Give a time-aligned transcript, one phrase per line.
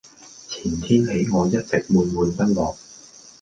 [0.49, 2.75] 前天起我一直悶悶不樂